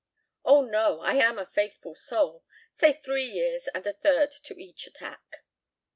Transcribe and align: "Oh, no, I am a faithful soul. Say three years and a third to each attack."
"Oh, 0.43 0.63
no, 0.63 1.01
I 1.01 1.13
am 1.17 1.37
a 1.37 1.45
faithful 1.45 1.93
soul. 1.93 2.43
Say 2.73 2.93
three 2.93 3.27
years 3.27 3.67
and 3.67 3.85
a 3.85 3.93
third 3.93 4.31
to 4.45 4.59
each 4.59 4.87
attack." 4.87 5.43